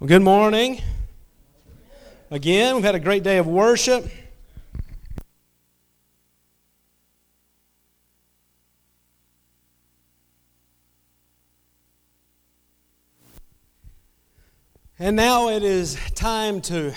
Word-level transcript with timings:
Well, 0.00 0.08
good 0.08 0.22
morning. 0.22 0.80
Again, 2.30 2.74
we've 2.74 2.84
had 2.84 2.94
a 2.94 2.98
great 2.98 3.22
day 3.22 3.36
of 3.36 3.46
worship. 3.46 4.10
And 14.98 15.16
now 15.16 15.50
it 15.50 15.62
is 15.62 15.98
time 16.14 16.62
to 16.62 16.94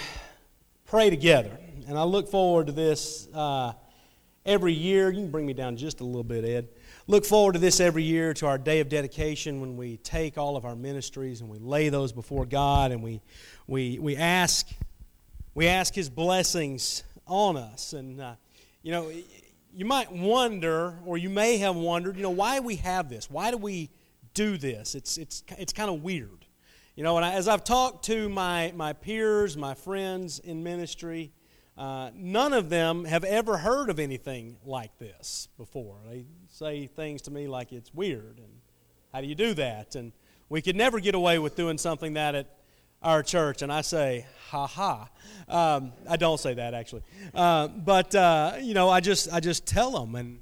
pray 0.85 1.09
together. 1.09 1.51
And 1.89 1.97
I 1.97 2.04
look 2.04 2.29
forward 2.29 2.67
to 2.67 2.71
this 2.71 3.27
uh, 3.33 3.73
every 4.45 4.71
year. 4.71 5.09
You 5.09 5.23
can 5.23 5.29
bring 5.29 5.45
me 5.45 5.51
down 5.51 5.75
just 5.75 5.99
a 5.99 6.05
little 6.05 6.23
bit, 6.23 6.45
Ed 6.45 6.70
look 7.07 7.25
forward 7.25 7.54
to 7.54 7.59
this 7.59 7.79
every 7.79 8.04
year 8.04 8.33
to 8.36 8.47
our 8.47 8.57
day 8.57 8.79
of 8.79 8.89
dedication 8.89 9.61
when 9.61 9.77
we 9.77 9.97
take 9.97 10.38
all 10.38 10.55
of 10.55 10.65
our 10.65 10.75
ministries 10.75 11.41
and 11.41 11.49
we 11.49 11.57
lay 11.59 11.89
those 11.89 12.11
before 12.11 12.45
God 12.45 12.91
and 12.91 13.04
we, 13.04 13.21
we, 13.68 13.99
we 13.99 14.15
ask 14.15 14.68
we 15.55 15.68
ask 15.68 15.93
His 15.93 16.09
blessings 16.09 17.04
on 17.28 17.57
us. 17.57 17.93
And, 17.93 18.19
uh, 18.19 18.36
you 18.81 18.92
know, 18.92 19.11
you 19.73 19.86
might 19.86 20.11
wonder, 20.11 20.97
or 21.05 21.18
you 21.18 21.29
may 21.29 21.57
have 21.57 21.75
wondered, 21.75 22.15
you 22.18 22.23
know, 22.23 22.31
why 22.31 22.59
we 22.59 22.78
have 22.78 23.09
this? 23.09 23.29
Why 23.29 23.51
do 23.51 23.57
we 23.57 23.89
do 24.33 24.57
this? 24.57 24.95
It's, 24.95 25.17
it's, 25.17 25.43
it's 25.57 25.73
kind 25.73 25.89
of 25.89 26.01
weird. 26.01 26.45
You 26.95 27.04
know, 27.04 27.17
and 27.17 27.25
I, 27.25 27.33
as 27.33 27.47
I've 27.47 27.64
talked 27.64 28.06
to 28.06 28.29
my, 28.29 28.71
my 28.75 28.93
peers, 28.93 29.57
my 29.57 29.73
friends 29.73 30.39
in 30.39 30.64
ministry, 30.64 31.31
uh, 31.77 32.11
none 32.13 32.53
of 32.53 32.69
them 32.69 33.05
have 33.05 33.23
ever 33.23 33.58
heard 33.58 33.89
of 33.89 34.00
anything 34.00 34.58
like 34.64 34.97
this 35.00 35.47
before. 35.58 35.97
They 36.08 36.25
say 36.50 36.88
things 36.88 37.23
to 37.23 37.31
me 37.31 37.47
like 37.47 37.72
it's 37.72 37.94
weird, 37.94 38.38
and 38.38 38.61
how 39.11 39.22
do 39.22 39.27
you 39.27 39.36
do 39.36 39.53
that? 39.55 39.95
And 39.95 40.11
we 40.50 40.61
could 40.61 40.75
never 40.75 41.00
get 41.00 41.16
away 41.16 41.39
with 41.39 41.55
doing 41.55 41.80
something 41.80 42.14
that 42.14 42.36
at 42.36 42.47
our 43.02 43.23
church. 43.23 43.64
And 43.64 43.73
I 43.73 43.81
say, 43.81 44.25
ha 44.50 44.67
ha. 44.67 45.09
Um, 45.47 45.94
I 46.08 46.16
don't 46.16 46.39
say 46.39 46.53
that 46.53 46.73
actually, 46.73 47.02
uh, 47.33 47.67
but 47.67 48.14
uh, 48.14 48.53
you 48.61 48.76
know, 48.76 48.89
I 48.89 49.00
just 49.00 49.33
I 49.33 49.39
just 49.39 49.66
tell 49.66 49.92
them, 49.92 50.16
and 50.16 50.39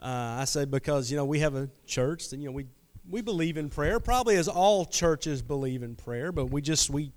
uh, 0.00 0.40
I 0.40 0.44
say 0.44 0.66
because 0.66 1.10
you 1.10 1.16
know 1.16 1.24
we 1.24 1.40
have 1.40 1.54
a 1.54 1.70
church, 1.86 2.32
and 2.32 2.42
you 2.42 2.48
know 2.48 2.52
we 2.52 2.66
we 3.08 3.22
believe 3.22 3.56
in 3.56 3.70
prayer, 3.70 3.98
probably 3.98 4.36
as 4.36 4.46
all 4.46 4.84
churches 4.84 5.40
believe 5.40 5.82
in 5.82 5.96
prayer, 5.96 6.32
but 6.32 6.46
we 6.46 6.60
just 6.60 6.90
we 6.90 7.12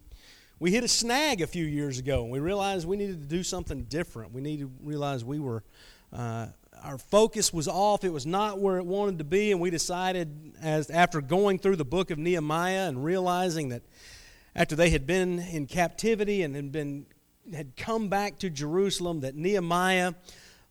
we 0.59 0.71
hit 0.71 0.83
a 0.83 0.89
snag 0.89 1.41
a 1.41 1.47
few 1.47 1.65
years 1.65 1.99
ago 1.99 2.23
and 2.23 2.31
we 2.31 2.39
realized 2.39 2.85
we 2.85 2.97
needed 2.97 3.21
to 3.21 3.27
do 3.27 3.43
something 3.43 3.83
different. 3.83 4.33
We 4.33 4.41
needed 4.41 4.63
to 4.63 4.71
realize 4.83 5.23
we 5.23 5.39
were, 5.39 5.63
uh, 6.11 6.47
our 6.83 6.97
focus 6.97 7.53
was 7.53 7.67
off. 7.67 8.03
It 8.03 8.11
was 8.11 8.25
not 8.25 8.59
where 8.59 8.77
it 8.77 8.85
wanted 8.85 9.19
to 9.19 9.23
be. 9.23 9.51
And 9.51 9.61
we 9.61 9.69
decided, 9.69 10.53
as 10.61 10.89
after 10.89 11.21
going 11.21 11.59
through 11.59 11.77
the 11.77 11.85
book 11.85 12.11
of 12.11 12.17
Nehemiah 12.17 12.89
and 12.89 13.03
realizing 13.03 13.69
that 13.69 13.83
after 14.53 14.75
they 14.75 14.89
had 14.89 15.07
been 15.07 15.39
in 15.39 15.65
captivity 15.65 16.43
and 16.43 16.55
had, 16.55 16.71
been, 16.73 17.05
had 17.53 17.77
come 17.77 18.09
back 18.09 18.39
to 18.39 18.49
Jerusalem, 18.49 19.21
that 19.21 19.35
Nehemiah 19.35 20.13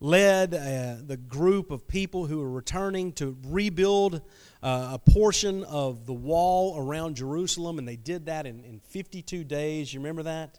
led 0.01 0.55
uh, 0.55 0.97
the 1.07 1.17
group 1.17 1.71
of 1.71 1.89
people 1.89 2.27
who 2.27 2.39
were 2.39 2.51
returning 2.51 3.13
to 3.13 3.37
rebuild 3.47 4.23
uh, 4.63 4.91
a 4.93 5.11
portion 5.11 5.65
of 5.65 6.07
the 6.07 6.13
wall 6.13 6.79
around 6.79 7.17
Jerusalem, 7.17 7.79
and 7.79 7.89
they 7.89 7.97
did 7.97 8.27
that 8.27 8.47
in, 8.47 8.65
in 8.65 8.81
52 8.81 9.45
days. 9.45 9.93
You 9.93 10.01
remember 10.01 10.23
that? 10.25 10.59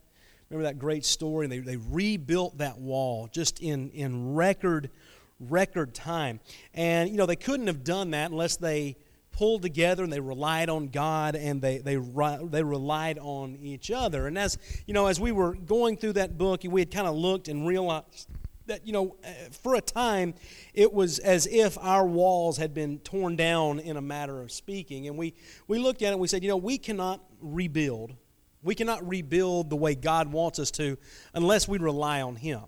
Remember 0.49 0.67
that 0.67 0.79
great 0.79 1.05
story? 1.05 1.45
And 1.45 1.51
they, 1.51 1.59
they 1.59 1.77
rebuilt 1.77 2.57
that 2.57 2.79
wall 2.79 3.29
just 3.31 3.61
in, 3.61 3.91
in 3.91 4.33
record, 4.33 4.89
record 5.39 5.93
time. 5.93 6.39
And, 6.73 7.09
you 7.09 7.17
know, 7.17 7.25
they 7.25 7.35
couldn't 7.35 7.67
have 7.67 7.83
done 7.83 8.11
that 8.11 8.31
unless 8.31 8.57
they 8.57 8.97
pulled 9.31 9.61
together 9.61 10.03
and 10.03 10.11
they 10.11 10.19
relied 10.19 10.69
on 10.69 10.87
God 10.87 11.35
and 11.35 11.61
they, 11.61 11.77
they, 11.77 11.95
they 11.95 12.63
relied 12.63 13.19
on 13.19 13.57
each 13.61 13.91
other. 13.91 14.27
And 14.27 14.37
as, 14.37 14.57
you 14.85 14.93
know, 14.93 15.07
as 15.07 15.19
we 15.19 15.31
were 15.31 15.53
going 15.53 15.95
through 15.95 16.13
that 16.13 16.37
book, 16.37 16.61
we 16.67 16.81
had 16.81 16.91
kind 16.91 17.07
of 17.07 17.15
looked 17.15 17.47
and 17.47 17.65
realized 17.65 18.27
that, 18.69 18.87
you 18.87 18.93
know, 18.93 19.17
uh, 19.23 19.29
for 19.51 19.75
a 19.75 19.81
time, 19.81 20.33
it 20.73 20.93
was 20.93 21.19
as 21.19 21.47
if 21.47 21.77
our 21.79 22.05
walls 22.05 22.57
had 22.57 22.73
been 22.73 22.99
torn 22.99 23.35
down 23.35 23.79
in 23.79 23.97
a 23.97 24.01
matter 24.01 24.41
of 24.41 24.51
speaking. 24.51 25.07
And 25.07 25.17
we, 25.17 25.35
we 25.67 25.77
looked 25.77 26.01
at 26.01 26.07
it 26.07 26.11
and 26.13 26.19
we 26.19 26.27
said, 26.27 26.43
you 26.43 26.49
know, 26.49 26.57
we 26.57 26.77
cannot 26.77 27.21
rebuild. 27.41 28.15
We 28.63 28.75
cannot 28.75 29.07
rebuild 29.07 29.69
the 29.69 29.75
way 29.75 29.95
God 29.95 30.31
wants 30.31 30.59
us 30.59 30.71
to 30.71 30.97
unless 31.33 31.67
we 31.67 31.77
rely 31.77 32.21
on 32.21 32.35
Him. 32.35 32.63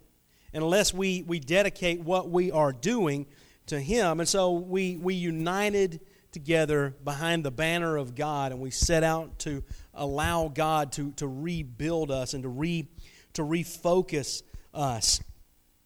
Unless 0.54 0.94
we, 0.94 1.24
we 1.24 1.40
dedicate 1.40 2.02
what 2.02 2.30
we 2.30 2.52
are 2.52 2.74
doing 2.74 3.26
to 3.68 3.80
Him. 3.80 4.20
And 4.20 4.28
so 4.28 4.52
we, 4.52 4.98
we 4.98 5.14
united 5.14 6.02
together 6.32 6.96
behind 7.04 7.44
the 7.44 7.52
banner 7.52 7.98
of 7.98 8.16
God 8.16 8.52
and 8.52 8.62
we 8.62 8.72
set 8.72 9.04
out 9.04 9.40
to 9.40 9.64
allow 9.94 10.48
God 10.48 10.92
to, 10.94 11.12
to 11.14 11.28
rebuild 11.28 12.10
us 12.10 12.34
and 12.34 12.44
to, 12.44 12.50
re, 12.50 12.88
to 13.34 13.44
refocus 13.44 14.44
us. 14.74 15.22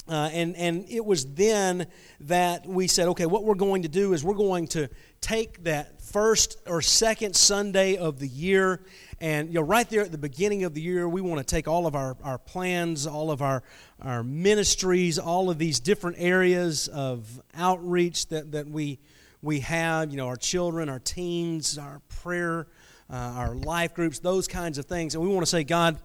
Uh, 0.08 0.30
and, 0.34 0.56
and 0.56 0.86
it 0.88 1.04
was 1.04 1.26
then 1.34 1.88
that 2.20 2.68
we 2.68 2.88
said, 2.88 3.08
okay, 3.08 3.26
what 3.26 3.44
we're 3.44 3.56
going 3.56 3.82
to 3.82 3.88
do 3.88 4.14
is 4.14 4.24
we're 4.24 4.36
going 4.36 4.68
to 4.68 4.88
take 5.20 5.64
that 5.64 6.00
first 6.00 6.58
or 6.68 6.80
second 6.82 7.36
Sunday 7.36 7.98
of 7.98 8.20
the 8.20 8.28
year, 8.28 8.86
and 9.20 9.48
you 9.48 9.56
know, 9.56 9.62
right 9.62 9.90
there 9.90 10.02
at 10.02 10.12
the 10.12 10.18
beginning 10.20 10.64
of 10.64 10.76
the 10.76 10.82
year, 10.82 11.10
we 11.10 11.22
want 11.22 11.40
to 11.40 11.44
take 11.44 11.68
all 11.68 11.88
of 11.88 11.96
our, 11.96 12.16
our 12.24 12.38
plans, 12.38 13.08
all 13.08 13.32
of 13.32 13.42
our, 13.42 13.64
our 14.00 14.22
ministries, 14.22 15.18
all 15.18 15.50
of 15.50 15.58
these 15.58 15.80
different 15.80 16.18
areas 16.20 16.88
of 16.90 17.42
outreach 17.56 18.28
that, 18.28 18.52
that 18.52 18.68
we, 18.68 19.00
we 19.42 19.62
have, 19.62 20.12
you 20.12 20.18
know, 20.18 20.28
our 20.28 20.36
children, 20.36 20.88
our 20.88 21.00
teens, 21.00 21.80
our 21.80 22.00
prayer, 22.22 22.68
uh, 23.10 23.16
our 23.16 23.56
life 23.56 23.96
groups, 23.96 24.20
those 24.20 24.48
kinds 24.48 24.78
of 24.78 24.86
things. 24.86 25.16
And 25.16 25.24
we 25.24 25.30
want 25.30 25.42
to 25.42 25.50
say, 25.50 25.64
God, 25.64 25.98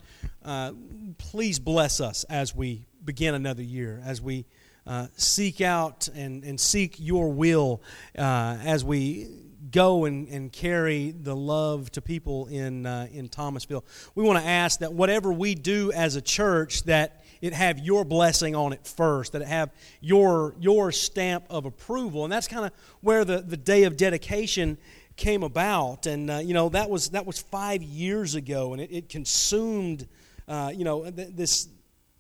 uh, 0.42 0.72
please 1.18 1.58
bless 1.58 2.00
us 2.00 2.24
as 2.24 2.54
we 2.54 2.86
begin 3.10 3.34
another 3.34 3.65
year, 3.65 4.00
as 4.04 4.22
we 4.22 4.44
uh, 4.87 5.09
seek 5.16 5.60
out 5.60 6.06
and, 6.15 6.44
and 6.44 6.60
seek 6.60 6.94
your 7.00 7.32
will, 7.32 7.82
uh, 8.16 8.56
as 8.62 8.84
we 8.84 9.26
go 9.72 10.04
and, 10.04 10.28
and 10.28 10.53
carry 10.53 11.10
the 11.10 11.34
love 11.34 11.91
to 11.91 12.00
people 12.00 12.47
in, 12.47 12.87
uh, 12.87 13.09
in 13.10 13.28
Thomasville. 13.28 13.84
We 14.15 14.22
want 14.22 14.38
to 14.38 14.48
ask 14.48 14.78
that 14.78 14.93
whatever 14.93 15.32
we 15.32 15.56
do 15.56 15.91
as 15.91 16.15
a 16.15 16.22
church, 16.22 16.84
that 16.84 17.25
it 17.41 17.53
have 17.53 17.81
your 17.81 18.04
blessing 18.04 18.54
on 18.54 18.72
it 18.72 18.87
first, 18.87 19.32
that 19.32 19.42
it 19.42 19.48
have 19.48 19.72
your, 20.00 20.54
your 20.60 20.92
stamp 20.92 21.47
of 21.50 21.65
approval. 21.65 22.22
And 22.22 22.32
that's 22.32 22.47
kind 22.47 22.65
of 22.65 22.71
where 23.00 23.25
the, 23.25 23.38
the 23.38 23.56
day 23.56 23.82
of 23.82 23.97
dedication 23.97 24.78
came 25.16 25.42
about. 25.42 26.06
And, 26.06 26.31
uh, 26.31 26.37
you 26.37 26.54
know, 26.54 26.69
that 26.69 26.88
was, 26.88 27.09
that 27.09 27.27
was 27.27 27.41
five 27.41 27.82
years 27.82 28.37
ago, 28.37 28.72
and 28.72 28.81
it, 28.81 28.92
it 28.92 29.09
consumed, 29.09 30.06
uh, 30.47 30.71
you 30.72 30.84
know, 30.84 31.10
th- 31.10 31.31
this 31.34 31.66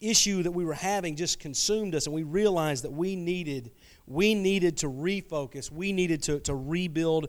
issue 0.00 0.42
that 0.42 0.52
we 0.52 0.64
were 0.64 0.74
having 0.74 1.16
just 1.16 1.38
consumed 1.38 1.94
us, 1.94 2.06
and 2.06 2.14
we 2.14 2.22
realized 2.22 2.84
that 2.84 2.92
we 2.92 3.16
needed 3.16 3.70
we 4.10 4.34
needed 4.34 4.78
to 4.78 4.88
refocus. 4.88 5.70
We 5.70 5.92
needed 5.92 6.24
to, 6.24 6.40
to 6.40 6.54
rebuild 6.54 7.28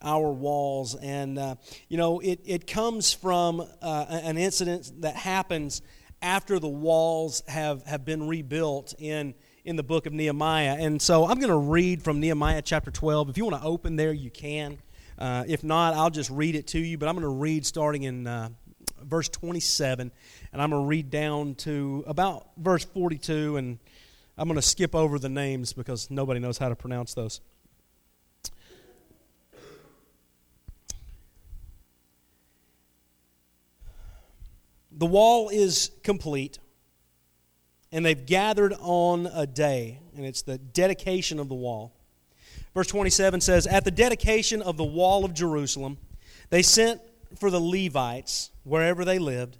our 0.00 0.32
walls. 0.32 0.94
And, 0.94 1.38
uh, 1.38 1.56
you 1.88 1.98
know, 1.98 2.20
it, 2.20 2.40
it 2.46 2.66
comes 2.66 3.12
from 3.12 3.60
uh, 3.82 4.06
an 4.08 4.38
incident 4.38 4.90
that 5.02 5.14
happens 5.14 5.82
after 6.22 6.58
the 6.58 6.68
walls 6.68 7.42
have, 7.48 7.84
have 7.84 8.06
been 8.06 8.26
rebuilt 8.26 8.94
in, 8.98 9.34
in 9.66 9.76
the 9.76 9.82
book 9.82 10.06
of 10.06 10.14
Nehemiah. 10.14 10.76
And 10.78 11.00
so 11.02 11.26
I'm 11.26 11.38
going 11.38 11.50
to 11.50 11.56
read 11.56 12.02
from 12.02 12.18
Nehemiah 12.18 12.62
chapter 12.62 12.90
12. 12.90 13.28
If 13.28 13.36
you 13.36 13.44
want 13.44 13.60
to 13.60 13.68
open 13.68 13.96
there, 13.96 14.12
you 14.12 14.30
can. 14.30 14.78
Uh, 15.18 15.44
if 15.46 15.62
not, 15.62 15.92
I'll 15.92 16.10
just 16.10 16.30
read 16.30 16.54
it 16.54 16.66
to 16.68 16.78
you. 16.78 16.96
But 16.96 17.10
I'm 17.10 17.14
going 17.14 17.22
to 17.24 17.28
read 17.28 17.66
starting 17.66 18.04
in 18.04 18.26
uh, 18.26 18.48
verse 19.04 19.28
27 19.28 20.10
and 20.52 20.60
I'm 20.60 20.70
going 20.70 20.82
to 20.82 20.86
read 20.86 21.10
down 21.10 21.54
to 21.56 22.04
about 22.06 22.48
verse 22.58 22.84
42, 22.84 23.56
and 23.56 23.78
I'm 24.36 24.48
going 24.48 24.56
to 24.56 24.66
skip 24.66 24.94
over 24.94 25.18
the 25.18 25.30
names 25.30 25.72
because 25.72 26.10
nobody 26.10 26.40
knows 26.40 26.58
how 26.58 26.68
to 26.68 26.76
pronounce 26.76 27.14
those. 27.14 27.40
The 34.94 35.06
wall 35.06 35.48
is 35.48 35.90
complete, 36.02 36.58
and 37.90 38.04
they've 38.04 38.26
gathered 38.26 38.74
on 38.78 39.26
a 39.26 39.46
day, 39.46 40.00
and 40.14 40.26
it's 40.26 40.42
the 40.42 40.58
dedication 40.58 41.38
of 41.38 41.48
the 41.48 41.54
wall. 41.54 41.94
Verse 42.74 42.88
27 42.88 43.40
says, 43.40 43.66
At 43.66 43.84
the 43.84 43.90
dedication 43.90 44.60
of 44.60 44.76
the 44.76 44.84
wall 44.84 45.24
of 45.24 45.32
Jerusalem, 45.32 45.96
they 46.50 46.60
sent 46.60 47.00
for 47.38 47.50
the 47.50 47.60
Levites 47.60 48.50
wherever 48.64 49.04
they 49.04 49.18
lived 49.18 49.58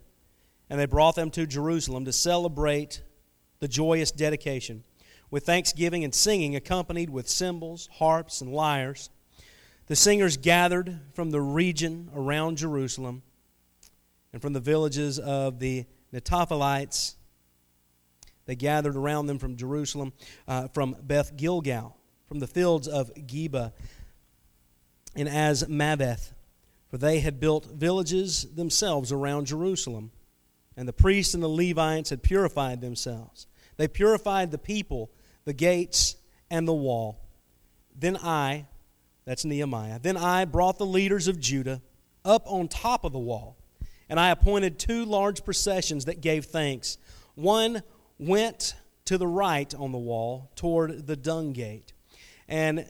and 0.70 0.80
they 0.80 0.86
brought 0.86 1.16
them 1.16 1.30
to 1.30 1.46
Jerusalem 1.46 2.04
to 2.06 2.12
celebrate 2.12 3.02
the 3.60 3.68
joyous 3.68 4.10
dedication 4.10 4.84
with 5.30 5.44
thanksgiving 5.44 6.04
and 6.04 6.14
singing, 6.14 6.56
accompanied 6.56 7.10
with 7.10 7.28
cymbals, 7.28 7.88
harps, 7.92 8.40
and 8.40 8.52
lyres. 8.52 9.10
The 9.86 9.96
singers 9.96 10.36
gathered 10.36 10.98
from 11.14 11.30
the 11.30 11.40
region 11.40 12.10
around 12.14 12.58
Jerusalem 12.58 13.22
and 14.32 14.40
from 14.40 14.52
the 14.52 14.60
villages 14.60 15.18
of 15.18 15.58
the 15.58 15.84
Netophathites. 16.12 17.14
They 18.46 18.56
gathered 18.56 18.96
around 18.96 19.26
them 19.26 19.38
from 19.38 19.56
Jerusalem, 19.56 20.12
uh, 20.48 20.68
from 20.68 20.96
Beth 21.02 21.36
Gilgal, 21.36 21.96
from 22.28 22.38
the 22.38 22.46
fields 22.46 22.88
of 22.88 23.12
Geba 23.14 23.72
and 25.14 25.28
Azmaveth 25.28 26.31
for 26.92 26.98
they 26.98 27.20
had 27.20 27.40
built 27.40 27.64
villages 27.72 28.42
themselves 28.54 29.12
around 29.12 29.46
Jerusalem, 29.46 30.10
and 30.76 30.86
the 30.86 30.92
priests 30.92 31.32
and 31.32 31.42
the 31.42 31.48
Levites 31.48 32.10
had 32.10 32.22
purified 32.22 32.82
themselves. 32.82 33.46
They 33.78 33.88
purified 33.88 34.50
the 34.50 34.58
people, 34.58 35.10
the 35.46 35.54
gates, 35.54 36.16
and 36.50 36.68
the 36.68 36.74
wall. 36.74 37.18
Then 37.98 38.18
I, 38.18 38.66
that's 39.24 39.46
Nehemiah, 39.46 40.00
then 40.00 40.18
I 40.18 40.44
brought 40.44 40.76
the 40.76 40.84
leaders 40.84 41.28
of 41.28 41.40
Judah 41.40 41.80
up 42.26 42.42
on 42.44 42.68
top 42.68 43.06
of 43.06 43.12
the 43.12 43.18
wall, 43.18 43.56
and 44.10 44.20
I 44.20 44.28
appointed 44.28 44.78
two 44.78 45.06
large 45.06 45.46
processions 45.46 46.04
that 46.04 46.20
gave 46.20 46.44
thanks. 46.44 46.98
One 47.36 47.82
went 48.18 48.74
to 49.06 49.16
the 49.16 49.26
right 49.26 49.74
on 49.76 49.92
the 49.92 49.98
wall 49.98 50.50
toward 50.56 51.06
the 51.06 51.16
dung 51.16 51.54
gate. 51.54 51.94
And 52.48 52.84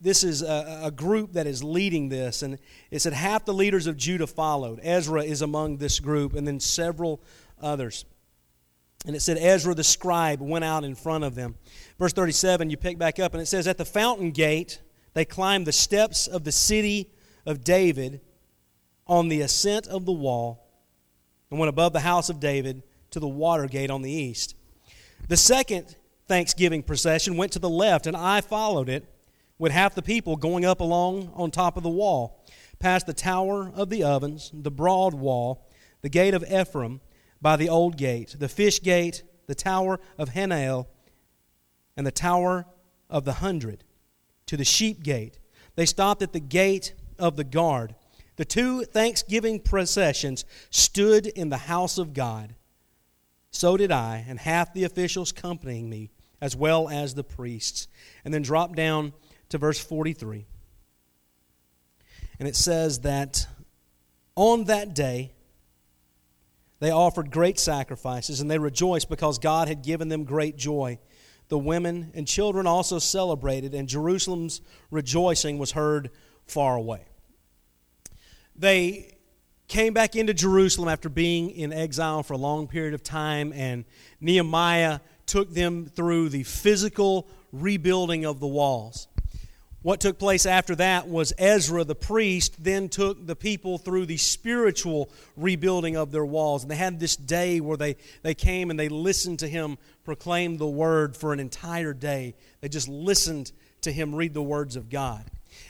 this 0.00 0.22
is 0.22 0.42
a, 0.42 0.82
a, 0.84 0.90
group 0.90 1.32
that 1.32 1.46
is 1.46 1.64
leading 1.64 2.08
this. 2.08 2.42
And 2.42 2.58
it 2.90 3.00
said 3.00 3.12
half 3.12 3.44
the 3.44 3.54
leaders 3.54 3.86
of 3.86 3.96
Judah 3.96 4.26
followed. 4.26 4.80
Ezra 4.82 5.24
is 5.24 5.42
among 5.42 5.78
this 5.78 5.98
group, 5.98 6.34
and 6.34 6.46
then 6.46 6.60
several 6.60 7.20
others. 7.60 8.04
And 9.06 9.16
it 9.16 9.20
said 9.20 9.38
Ezra 9.38 9.74
the 9.74 9.84
scribe 9.84 10.40
went 10.40 10.64
out 10.64 10.84
in 10.84 10.94
front 10.94 11.24
of 11.24 11.34
them. 11.34 11.56
Verse 11.98 12.12
37, 12.12 12.70
you 12.70 12.76
pick 12.76 12.98
back 12.98 13.18
up, 13.18 13.34
and 13.34 13.42
it 13.42 13.46
says, 13.46 13.66
At 13.66 13.78
the 13.78 13.84
fountain 13.84 14.30
gate, 14.30 14.80
they 15.14 15.24
climbed 15.24 15.66
the 15.66 15.72
steps 15.72 16.26
of 16.26 16.44
the 16.44 16.52
city 16.52 17.10
of 17.44 17.64
David 17.64 18.20
on 19.06 19.28
the 19.28 19.40
ascent 19.40 19.86
of 19.88 20.04
the 20.04 20.12
wall 20.12 20.68
and 21.50 21.58
went 21.58 21.70
above 21.70 21.92
the 21.92 22.00
house 22.00 22.28
of 22.28 22.40
David 22.40 22.82
to 23.10 23.20
the 23.20 23.28
water 23.28 23.66
gate 23.66 23.90
on 23.90 24.02
the 24.02 24.12
east. 24.12 24.54
The 25.28 25.36
second 25.36 25.96
Thanksgiving 26.26 26.82
procession 26.82 27.36
went 27.36 27.52
to 27.52 27.58
the 27.58 27.70
left, 27.70 28.06
and 28.06 28.16
I 28.16 28.42
followed 28.42 28.88
it 28.88 29.04
with 29.58 29.72
half 29.72 29.94
the 29.94 30.02
people 30.02 30.36
going 30.36 30.64
up 30.64 30.80
along 30.80 31.30
on 31.34 31.50
top 31.50 31.76
of 31.76 31.82
the 31.82 31.88
wall, 31.88 32.44
past 32.78 33.06
the 33.06 33.12
tower 33.12 33.72
of 33.74 33.90
the 33.90 34.04
ovens, 34.04 34.50
the 34.54 34.70
broad 34.70 35.14
wall, 35.14 35.66
the 36.02 36.08
gate 36.08 36.34
of 36.34 36.44
Ephraim 36.44 37.00
by 37.40 37.56
the 37.56 37.68
old 37.68 37.96
gate, 37.96 38.36
the 38.38 38.48
fish 38.48 38.80
gate, 38.82 39.22
the 39.46 39.54
tower 39.54 39.98
of 40.16 40.30
Hananel, 40.30 40.86
and 41.96 42.06
the 42.06 42.12
tower 42.12 42.66
of 43.10 43.24
the 43.24 43.34
hundred, 43.34 43.84
to 44.46 44.56
the 44.56 44.64
sheep 44.64 45.02
gate. 45.02 45.38
They 45.74 45.86
stopped 45.86 46.22
at 46.22 46.32
the 46.32 46.40
gate 46.40 46.94
of 47.18 47.36
the 47.36 47.44
guard. 47.44 47.94
The 48.36 48.44
two 48.44 48.84
Thanksgiving 48.84 49.60
processions 49.60 50.44
stood 50.70 51.26
in 51.26 51.48
the 51.48 51.56
house 51.56 51.98
of 51.98 52.14
God. 52.14 52.54
So 53.50 53.76
did 53.76 53.90
I, 53.90 54.24
and 54.28 54.38
half 54.38 54.72
the 54.72 54.84
officials 54.84 55.32
accompanying 55.32 55.90
me, 55.90 56.10
as 56.40 56.54
well 56.54 56.88
as 56.88 57.14
the 57.14 57.24
priests. 57.24 57.88
And 58.24 58.32
then 58.32 58.42
dropped 58.42 58.76
down 58.76 59.12
to 59.50 59.58
verse 59.58 59.78
43. 59.78 60.46
And 62.38 62.46
it 62.46 62.56
says 62.56 63.00
that 63.00 63.46
on 64.36 64.64
that 64.64 64.94
day, 64.94 65.32
they 66.80 66.90
offered 66.90 67.30
great 67.30 67.58
sacrifices 67.58 68.40
and 68.40 68.50
they 68.50 68.58
rejoiced 68.58 69.08
because 69.08 69.38
God 69.38 69.68
had 69.68 69.82
given 69.82 70.08
them 70.08 70.24
great 70.24 70.56
joy. 70.56 70.98
The 71.48 71.58
women 71.58 72.12
and 72.14 72.26
children 72.26 72.66
also 72.66 72.98
celebrated, 72.98 73.74
and 73.74 73.88
Jerusalem's 73.88 74.60
rejoicing 74.90 75.58
was 75.58 75.72
heard 75.72 76.10
far 76.46 76.76
away. 76.76 77.06
They 78.54 79.16
came 79.66 79.94
back 79.94 80.14
into 80.14 80.34
Jerusalem 80.34 80.88
after 80.88 81.08
being 81.08 81.50
in 81.50 81.72
exile 81.72 82.22
for 82.22 82.34
a 82.34 82.38
long 82.38 82.68
period 82.68 82.92
of 82.92 83.02
time, 83.02 83.52
and 83.54 83.86
Nehemiah 84.20 85.00
took 85.26 85.52
them 85.52 85.86
through 85.86 86.28
the 86.28 86.42
physical 86.42 87.28
rebuilding 87.52 88.24
of 88.24 88.40
the 88.40 88.46
walls. 88.46 89.08
What 89.88 90.00
took 90.00 90.18
place 90.18 90.44
after 90.44 90.74
that 90.74 91.08
was 91.08 91.32
Ezra 91.38 91.82
the 91.82 91.94
priest 91.94 92.62
then 92.62 92.90
took 92.90 93.26
the 93.26 93.34
people 93.34 93.78
through 93.78 94.04
the 94.04 94.18
spiritual 94.18 95.08
rebuilding 95.34 95.96
of 95.96 96.12
their 96.12 96.26
walls. 96.26 96.62
And 96.62 96.70
they 96.70 96.76
had 96.76 97.00
this 97.00 97.16
day 97.16 97.60
where 97.60 97.78
they, 97.78 97.96
they 98.20 98.34
came 98.34 98.68
and 98.68 98.78
they 98.78 98.90
listened 98.90 99.38
to 99.38 99.48
him 99.48 99.78
proclaim 100.04 100.58
the 100.58 100.66
word 100.66 101.16
for 101.16 101.32
an 101.32 101.40
entire 101.40 101.94
day. 101.94 102.34
They 102.60 102.68
just 102.68 102.86
listened 102.86 103.50
to 103.80 103.90
him 103.90 104.14
read 104.14 104.34
the 104.34 104.42
words 104.42 104.76
of 104.76 104.90
God. 104.90 105.24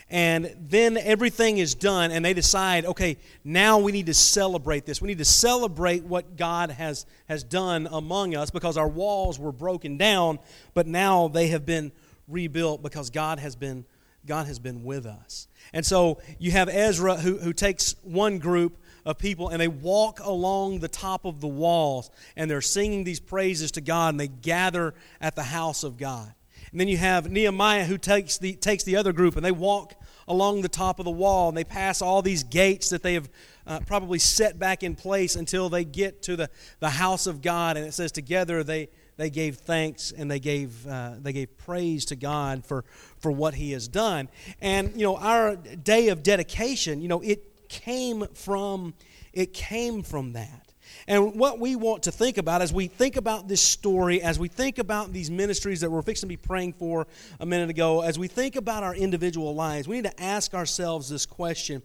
And 0.09 0.53
then 0.59 0.97
everything 0.97 1.57
is 1.57 1.73
done, 1.73 2.11
and 2.11 2.25
they 2.25 2.33
decide, 2.33 2.83
okay, 2.83 3.15
now 3.45 3.77
we 3.77 3.93
need 3.93 4.07
to 4.07 4.13
celebrate 4.13 4.85
this. 4.85 5.01
We 5.01 5.07
need 5.07 5.19
to 5.19 5.25
celebrate 5.25 6.03
what 6.03 6.35
God 6.35 6.71
has, 6.71 7.05
has 7.29 7.45
done 7.45 7.87
among 7.89 8.35
us 8.35 8.49
because 8.49 8.75
our 8.75 8.89
walls 8.89 9.39
were 9.39 9.53
broken 9.53 9.97
down, 9.97 10.39
but 10.73 10.87
now 10.87 11.29
they 11.29 11.47
have 11.47 11.65
been 11.65 11.93
rebuilt 12.27 12.83
because 12.83 13.09
God 13.11 13.39
has 13.39 13.55
been 13.55 13.85
God 14.25 14.47
has 14.47 14.59
been 14.59 14.83
with 14.83 15.05
us. 15.05 15.47
And 15.73 15.85
so 15.85 16.19
you 16.37 16.51
have 16.51 16.69
Ezra 16.69 17.15
who, 17.15 17.37
who 17.37 17.53
takes 17.53 17.95
one 18.03 18.39
group 18.39 18.77
of 19.05 19.17
people 19.17 19.49
and 19.49 19.61
they 19.61 19.67
walk 19.67 20.19
along 20.19 20.79
the 20.79 20.87
top 20.87 21.25
of 21.25 21.41
the 21.41 21.47
walls 21.47 22.09
and 22.35 22.49
they're 22.49 22.61
singing 22.61 23.03
these 23.03 23.19
praises 23.19 23.71
to 23.71 23.81
God 23.81 24.13
and 24.13 24.19
they 24.19 24.27
gather 24.27 24.93
at 25.21 25.35
the 25.35 25.43
house 25.43 25.83
of 25.83 25.97
God. 25.97 26.33
And 26.71 26.79
then 26.79 26.87
you 26.87 26.97
have 26.97 27.31
Nehemiah 27.31 27.85
who 27.85 27.97
takes 27.97 28.37
the, 28.37 28.53
takes 28.53 28.83
the 28.83 28.95
other 28.95 29.13
group 29.13 29.35
and 29.35 29.43
they 29.43 29.51
walk 29.51 29.93
along 30.27 30.61
the 30.61 30.69
top 30.69 30.99
of 30.99 31.05
the 31.05 31.11
wall 31.11 31.49
and 31.49 31.57
they 31.57 31.63
pass 31.63 32.01
all 32.01 32.21
these 32.21 32.43
gates 32.43 32.89
that 32.89 33.01
they 33.01 33.15
have 33.15 33.29
uh, 33.65 33.79
probably 33.87 34.19
set 34.19 34.59
back 34.59 34.83
in 34.83 34.95
place 34.95 35.35
until 35.35 35.69
they 35.69 35.83
get 35.83 36.21
to 36.23 36.35
the, 36.35 36.49
the 36.79 36.89
house 36.89 37.25
of 37.25 37.41
God. 37.41 37.77
And 37.77 37.85
it 37.85 37.93
says, 37.93 38.11
together 38.11 38.63
they, 38.63 38.89
they 39.19 39.29
gave 39.29 39.57
thanks 39.57 40.13
and 40.13 40.31
they 40.31 40.39
gave, 40.39 40.87
uh, 40.87 41.15
they 41.19 41.33
gave 41.33 41.57
praise 41.57 42.05
to 42.05 42.15
God 42.15 42.65
for, 42.65 42.85
for 43.17 43.33
what 43.33 43.53
He 43.53 43.73
has 43.73 43.89
done. 43.89 44.29
And, 44.61 44.93
you 44.95 45.03
know, 45.03 45.17
our 45.17 45.57
day 45.57 46.07
of 46.07 46.23
dedication, 46.23 47.01
you 47.01 47.09
know, 47.09 47.19
it 47.19 47.67
came 47.67 48.25
from, 48.33 48.93
it 49.33 49.53
came 49.53 50.03
from 50.03 50.33
that. 50.33 50.73
And 51.05 51.35
what 51.35 51.59
we 51.59 51.75
want 51.75 52.03
to 52.03 52.13
think 52.13 52.37
about 52.37 52.61
as 52.61 52.71
we 52.71 52.87
think 52.87 53.17
about 53.17 53.49
this 53.49 53.61
story, 53.61 54.21
as 54.21 54.39
we 54.39 54.47
think 54.47 54.77
about 54.77 55.11
these 55.11 55.29
ministries 55.29 55.81
that 55.81 55.91
we're 55.91 56.01
fixing 56.01 56.29
to 56.29 56.31
be 56.31 56.37
praying 56.37 56.73
for 56.73 57.05
a 57.41 57.45
minute 57.45 57.69
ago, 57.69 57.99
as 58.01 58.17
we 58.17 58.29
think 58.29 58.55
about 58.55 58.83
our 58.83 58.95
individual 58.95 59.53
lives, 59.53 59.85
we 59.85 59.97
need 59.97 60.05
to 60.05 60.23
ask 60.23 60.53
ourselves 60.53 61.09
this 61.09 61.25
question 61.25 61.81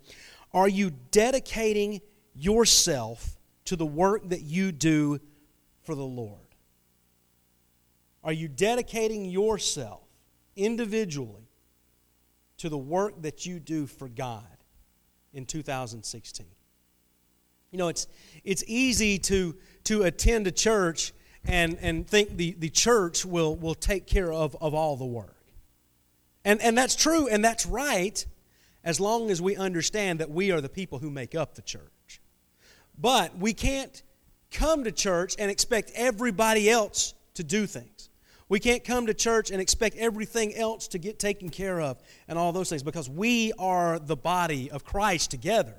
Are 0.52 0.68
you 0.68 0.92
dedicating 1.10 2.00
yourself 2.32 3.36
to 3.64 3.74
the 3.74 3.86
work 3.86 4.28
that 4.28 4.42
you 4.42 4.70
do 4.70 5.18
for 5.82 5.96
the 5.96 6.04
Lord? 6.04 6.43
Are 8.24 8.32
you 8.32 8.48
dedicating 8.48 9.26
yourself 9.26 10.00
individually 10.56 11.48
to 12.56 12.68
the 12.68 12.78
work 12.78 13.20
that 13.22 13.44
you 13.44 13.60
do 13.60 13.86
for 13.86 14.08
God 14.08 14.46
in 15.34 15.44
2016? 15.44 16.46
You 17.70 17.78
know, 17.78 17.88
it's, 17.88 18.06
it's 18.42 18.64
easy 18.66 19.18
to, 19.18 19.54
to 19.84 20.04
attend 20.04 20.46
a 20.46 20.52
church 20.52 21.12
and, 21.44 21.76
and 21.82 22.08
think 22.08 22.36
the, 22.36 22.52
the 22.58 22.70
church 22.70 23.26
will, 23.26 23.56
will 23.56 23.74
take 23.74 24.06
care 24.06 24.32
of, 24.32 24.56
of 24.60 24.72
all 24.72 24.96
the 24.96 25.04
work. 25.04 25.36
And, 26.44 26.62
and 26.62 26.78
that's 26.78 26.96
true 26.96 27.28
and 27.28 27.44
that's 27.44 27.66
right 27.66 28.24
as 28.84 29.00
long 29.00 29.30
as 29.30 29.42
we 29.42 29.56
understand 29.56 30.20
that 30.20 30.30
we 30.30 30.50
are 30.50 30.60
the 30.60 30.68
people 30.68 30.98
who 30.98 31.10
make 31.10 31.34
up 31.34 31.54
the 31.54 31.62
church. 31.62 32.20
But 32.98 33.36
we 33.36 33.52
can't 33.52 34.02
come 34.50 34.84
to 34.84 34.92
church 34.92 35.34
and 35.38 35.50
expect 35.50 35.90
everybody 35.94 36.70
else 36.70 37.14
to 37.34 37.42
do 37.42 37.66
things. 37.66 38.08
We 38.48 38.60
can't 38.60 38.84
come 38.84 39.06
to 39.06 39.14
church 39.14 39.50
and 39.50 39.60
expect 39.60 39.96
everything 39.96 40.54
else 40.54 40.88
to 40.88 40.98
get 40.98 41.18
taken 41.18 41.48
care 41.48 41.80
of 41.80 41.98
and 42.28 42.38
all 42.38 42.52
those 42.52 42.68
things 42.68 42.82
because 42.82 43.08
we 43.08 43.52
are 43.58 43.98
the 43.98 44.16
body 44.16 44.70
of 44.70 44.84
Christ 44.84 45.30
together. 45.30 45.74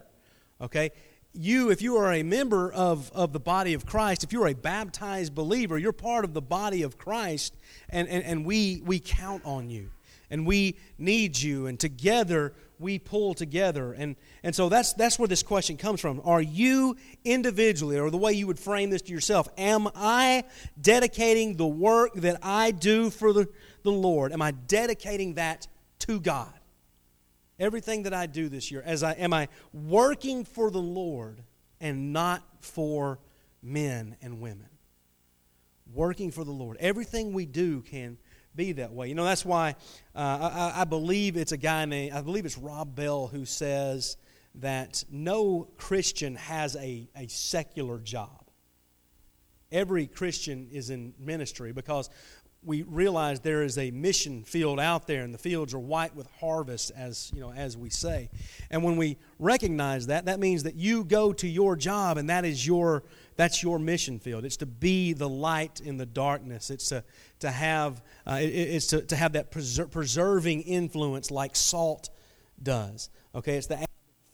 Okay? 0.60 0.91
You, 1.34 1.69
if 1.69 1.81
you 1.81 1.98
are 1.98 2.13
a 2.13 2.24
member 2.24 2.72
of, 2.72 3.12
of 3.13 3.34
the 3.34 3.39
body 3.39 3.74
of 3.74 3.86
Christ, 3.86 4.24
if 4.24 4.31
you're 4.31 4.48
a 4.48 4.55
baptized 4.55 5.36
believer, 5.36 5.77
you're 5.77 5.91
part 5.91 6.25
of 6.25 6.34
the 6.34 6.41
body 6.41 6.81
of 6.81 6.98
Christ, 6.98 7.55
and, 7.89 8.07
and, 8.07 8.24
and 8.24 8.45
we, 8.45 8.81
we 8.86 9.00
count 9.00 9.43
on 9.45 9.69
you. 9.69 9.91
And 10.31 10.48
we 10.48 10.77
need 10.98 11.38
you, 11.38 11.67
and 11.67 11.79
together 11.79 12.53
we 12.79 13.00
pull 13.00 13.34
together. 13.34 13.94
And, 13.94 14.15
and 14.44 14.55
so 14.55 14.70
that's, 14.70 14.94
that's 14.94 15.17
where 15.17 15.27
this 15.27 15.44
question 15.44 15.77
comes 15.77 16.01
from. 16.01 16.22
Are 16.25 16.41
you 16.41 16.98
individually, 17.24 17.98
or 17.98 18.10
the 18.10 18.17
way 18.17 18.34
you 18.34 18.48
would 18.48 18.60
frame 18.60 18.89
this 18.89 19.01
to 19.03 19.12
yourself, 19.12 19.48
am 19.58 19.88
I 19.96 20.44
dedicating 20.79 21.55
the 21.55 21.67
work 21.67 22.13
that 22.15 22.39
I 22.44 22.72
do 22.72 23.10
for 23.10 23.34
the, 23.34 23.48
the 23.84 23.91
Lord? 23.91 24.34
Am 24.34 24.41
I 24.41 24.51
dedicating 24.51 25.36
that 25.36 25.67
to 26.00 26.20
God? 26.20 26.53
Everything 27.58 28.03
that 28.03 28.13
I 28.13 28.25
do 28.25 28.50
this 28.50 28.70
year, 28.70 28.84
as 28.86 29.01
I 29.01 29.13
am 29.13 29.32
I 29.32 29.48
working 29.74 30.44
for 30.44 30.70
the 30.70 30.82
Lord 30.82 31.41
and 31.79 32.12
not 32.12 32.44
for 32.60 33.20
men 33.63 34.17
and 34.22 34.41
women? 34.41 34.67
Working 35.94 36.32
for 36.32 36.44
the 36.44 36.51
Lord. 36.51 36.75
Everything 36.82 37.32
we 37.32 37.46
do 37.46 37.82
can 37.82 38.17
be 38.55 38.74
that 38.74 38.93
way. 38.93 39.09
You 39.09 39.15
know, 39.15 39.24
that's 39.24 39.45
why 39.45 39.75
uh, 40.15 40.71
I, 40.75 40.81
I, 40.81 40.83
believe 40.85 41.38
it's 41.38 41.51
a 41.51 41.57
guy 41.57 41.85
named, 41.85 42.13
I 42.13 42.21
believe 42.21 42.45
it's 42.45 42.57
Rob 42.57 42.95
Bell 42.95 43.27
who 43.27 43.45
says 43.45 44.17
that 44.55 45.03
no 45.12 45.67
Christian 45.77 46.35
has 46.35 46.75
a, 46.75 47.09
a 47.15 47.27
secular 47.27 48.00
job. 48.00 48.50
Every 49.71 50.07
Christian 50.07 50.69
is 50.71 50.89
in 50.89 51.13
ministry 51.19 51.74
because 51.74 52.09
we 52.65 52.84
realize 52.84 53.39
there 53.39 53.63
is 53.63 53.77
a 53.77 53.91
mission 53.91 54.43
field 54.43 54.79
out 54.79 55.07
there 55.07 55.24
and 55.24 55.34
the 55.34 55.38
fields 55.38 55.74
are 55.74 55.79
white 55.79 56.15
with 56.15 56.27
harvest 56.39 56.91
as 56.95 57.31
you 57.34 57.41
know 57.41 57.51
as 57.51 57.77
we 57.77 57.89
say. 57.89 58.29
And 58.69 58.84
when 58.84 58.98
we 58.98 59.17
recognize 59.39 60.07
that 60.07 60.25
that 60.25 60.39
means 60.39 60.63
that 60.63 60.75
you 60.75 61.03
go 61.03 61.34
to 61.34 61.48
your 61.48 61.75
job 61.75 62.17
and 62.17 62.29
that 62.29 62.45
is 62.45 62.65
your 62.65 63.03
that's 63.36 63.62
your 63.62 63.79
mission 63.79 64.19
field. 64.19 64.45
It's 64.45 64.57
to 64.57 64.65
be 64.65 65.13
the 65.13 65.29
light 65.29 65.81
in 65.81 65.98
the 65.98 66.05
darkness. 66.05 66.69
It's 66.69 66.89
to, 66.89 67.03
to 67.39 67.51
have 67.51 68.01
uh, 68.25 68.39
it, 68.41 68.48
it's 68.48 68.88
to, 68.88 69.01
to 69.01 69.15
have 69.15 69.34
that 69.34 69.51
preser- 69.51 69.91
preserving 69.91 70.62
influence 70.62 71.31
like 71.31 71.55
salt 71.55 72.10
does 72.62 73.10
okay? 73.36 73.57
It's 73.57 73.67
the 73.67 73.86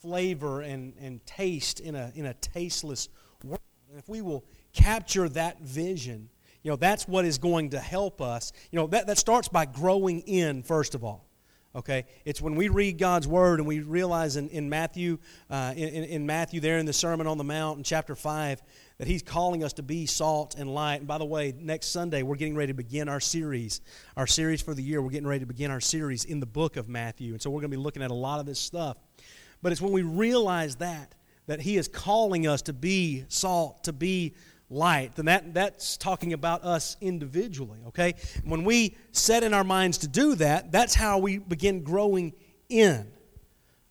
flavor 0.02 0.62
and, 0.62 0.94
and 1.02 1.26
taste 1.26 1.80
in 1.80 1.96
a, 1.96 2.12
in 2.16 2.26
a 2.26 2.34
tasteless 2.36 3.10
world. 3.44 3.60
And 3.90 4.00
if 4.00 4.08
we 4.08 4.22
will 4.22 4.46
capture 4.74 5.28
that 5.30 5.62
vision 5.62 6.30
you 6.64 6.72
know, 6.72 6.76
that's 6.76 7.08
what 7.08 7.26
is 7.26 7.38
going 7.38 7.72
to 7.72 7.80
help 7.80 8.22
us. 8.22 8.52
You 8.72 8.78
know, 8.78 8.88
that, 8.88 9.08
that 9.08 9.18
starts 9.18 9.48
by 9.48 9.66
growing 9.66 10.22
in, 10.22 10.64
first 10.64 10.96
of 10.96 11.04
all. 11.04 11.26
Okay? 11.74 12.06
It's 12.26 12.42
when 12.42 12.56
we 12.56 12.68
read 12.68 12.98
God's 12.98 13.28
Word 13.28 13.60
and 13.60 13.68
we 13.68 13.80
realize 13.80 14.36
in, 14.36 14.50
in 14.50 14.70
Matthew, 14.70 15.18
uh, 15.50 15.74
in, 15.76 16.04
in 16.04 16.26
Matthew, 16.26 16.60
there 16.60 16.78
in 16.78 16.86
the 16.86 16.94
Sermon 16.94 17.28
on 17.28 17.38
the 17.38 17.44
Mount 17.44 17.78
in 17.78 17.84
chapter 17.84 18.16
5, 18.16 18.62
that 18.98 19.08
He's 19.08 19.22
calling 19.22 19.64
us 19.64 19.74
to 19.74 19.84
be 19.84 20.06
salt 20.06 20.56
and 20.58 20.74
light. 20.74 20.98
And 20.98 21.08
by 21.08 21.18
the 21.18 21.26
way, 21.26 21.54
next 21.58 21.88
Sunday, 21.88 22.24
we're 22.24 22.36
getting 22.36 22.56
ready 22.56 22.74
to 22.74 22.78
begin 22.78 23.08
our 23.08 23.22
series, 23.22 23.82
our 24.18 24.28
series 24.28 24.62
for 24.62 24.74
the 24.74 24.84
year. 24.84 25.02
We're 25.02 25.12
getting 25.12 25.28
ready 25.28 25.40
to 25.40 25.46
begin 25.46 25.72
our 25.72 25.82
series 25.82 26.26
in 26.26 26.40
the 26.40 26.46
book 26.46 26.76
of 26.76 26.90
Matthew. 26.90 27.32
And 27.32 27.42
so 27.42 27.50
we're 27.50 27.62
going 27.62 27.72
to 27.72 27.78
be 27.78 27.84
looking 27.84 28.04
at 28.04 28.12
a 28.12 28.16
lot 28.16 28.40
of 28.40 28.46
this 28.46 28.60
stuff. 28.60 28.98
But 29.62 29.72
it's 29.72 29.82
when 29.82 29.94
we 29.94 30.02
realize 30.02 30.76
that, 30.78 31.16
that 31.48 31.62
He 31.62 31.78
is 31.78 31.88
calling 31.88 32.48
us 32.48 32.62
to 32.64 32.74
be 32.74 33.26
salt, 33.30 33.86
to 33.86 33.94
be 33.94 34.36
light, 34.72 35.16
then 35.16 35.26
that, 35.26 35.54
that's 35.54 35.98
talking 35.98 36.34
about 36.34 36.64
us 36.64 36.96
individually, 37.02 37.80
okay? 37.88 38.16
When 38.44 38.64
we 38.64 38.96
set 39.12 39.44
in 39.44 39.54
our 39.54 39.64
minds 39.64 40.00
to 40.00 40.08
do 40.08 40.36
that, 40.36 40.72
that's 40.72 40.96
how 40.96 41.20
we 41.20 41.38
begin 41.38 41.84
growing 41.84 42.34
in, 42.70 43.12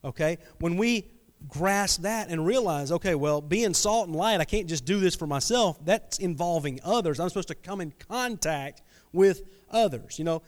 okay? 0.02 0.38
When 0.58 0.76
we 0.76 1.10
grasp 1.48 2.02
that 2.02 2.28
and 2.28 2.44
realize, 2.46 2.90
okay, 2.92 3.14
well, 3.14 3.40
being 3.40 3.74
salt 3.74 4.08
and 4.08 4.16
light, 4.16 4.40
I 4.40 4.44
can't 4.44 4.68
just 4.68 4.84
do 4.84 5.00
this 5.00 5.14
for 5.14 5.26
myself. 5.26 5.84
That's 5.84 6.18
involving 6.18 6.80
others. 6.82 7.20
I'm 7.20 7.28
supposed 7.28 7.48
to 7.48 7.54
come 7.54 7.80
in 7.80 7.92
contact 8.08 8.82
with 9.12 9.42
others. 9.70 10.18
You 10.18 10.24
know, 10.24 10.42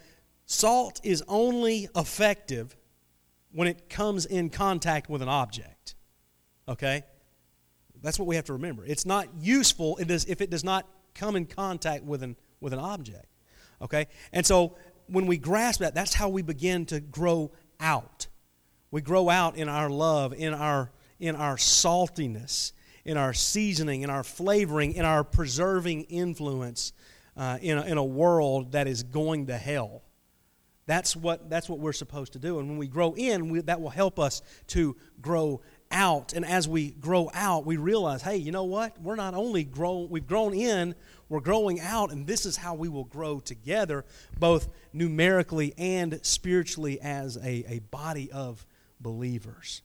salt 0.46 1.00
is 1.04 1.22
only 1.28 1.88
effective 1.94 2.76
when 3.52 3.68
it 3.68 3.90
comes 3.90 4.24
in 4.24 4.48
contact 4.48 5.10
with 5.10 5.20
an 5.20 5.28
object, 5.28 5.94
okay? 6.66 7.04
That's 8.02 8.18
what 8.18 8.26
we 8.26 8.36
have 8.36 8.44
to 8.46 8.52
remember. 8.52 8.84
It's 8.84 9.06
not 9.06 9.28
useful 9.40 9.96
if 9.98 10.40
it 10.40 10.50
does 10.50 10.64
not 10.64 10.86
come 11.14 11.36
in 11.36 11.46
contact 11.46 12.04
with 12.04 12.22
an, 12.22 12.36
with 12.60 12.72
an 12.72 12.78
object. 12.78 13.26
Okay? 13.80 14.06
And 14.32 14.44
so 14.44 14.76
when 15.06 15.26
we 15.26 15.38
grasp 15.38 15.80
that, 15.80 15.94
that's 15.94 16.14
how 16.14 16.28
we 16.28 16.42
begin 16.42 16.86
to 16.86 17.00
grow 17.00 17.52
out. 17.80 18.26
We 18.90 19.00
grow 19.00 19.28
out 19.30 19.56
in 19.56 19.68
our 19.68 19.88
love, 19.88 20.34
in 20.34 20.52
our, 20.52 20.90
in 21.18 21.36
our 21.36 21.56
saltiness, 21.56 22.72
in 23.04 23.16
our 23.16 23.32
seasoning, 23.32 24.02
in 24.02 24.10
our 24.10 24.22
flavoring, 24.22 24.92
in 24.92 25.04
our 25.04 25.24
preserving 25.24 26.02
influence 26.04 26.92
uh, 27.36 27.58
in, 27.60 27.78
a, 27.78 27.82
in 27.82 27.98
a 27.98 28.04
world 28.04 28.72
that 28.72 28.86
is 28.86 29.02
going 29.02 29.46
to 29.46 29.56
hell. 29.56 30.02
That's 30.86 31.14
what, 31.14 31.48
that's 31.48 31.68
what 31.68 31.78
we're 31.78 31.92
supposed 31.92 32.32
to 32.34 32.38
do. 32.38 32.58
And 32.58 32.68
when 32.68 32.76
we 32.76 32.88
grow 32.88 33.14
in, 33.14 33.48
we, 33.48 33.60
that 33.62 33.80
will 33.80 33.90
help 33.90 34.18
us 34.18 34.42
to 34.68 34.96
grow 35.20 35.60
out. 35.92 36.32
And 36.32 36.44
as 36.44 36.66
we 36.66 36.90
grow 36.90 37.30
out, 37.34 37.64
we 37.66 37.76
realize, 37.76 38.22
hey, 38.22 38.36
you 38.36 38.50
know 38.50 38.64
what? 38.64 39.00
We're 39.00 39.16
not 39.16 39.34
only 39.34 39.64
grown, 39.64 40.08
we've 40.08 40.26
grown 40.26 40.54
in, 40.54 40.94
we're 41.28 41.40
growing 41.40 41.80
out, 41.80 42.12
and 42.12 42.26
this 42.26 42.44
is 42.44 42.56
how 42.56 42.74
we 42.74 42.88
will 42.88 43.04
grow 43.04 43.40
together, 43.40 44.04
both 44.38 44.68
numerically 44.92 45.72
and 45.78 46.20
spiritually 46.22 47.00
as 47.00 47.36
a, 47.36 47.64
a 47.68 47.78
body 47.90 48.30
of 48.32 48.66
believers. 49.00 49.82